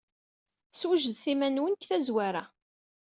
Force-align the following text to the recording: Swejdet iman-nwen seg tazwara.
Swejdet 0.79 1.23
iman-nwen 1.33 1.73
seg 1.77 1.83
tazwara. 1.89 2.43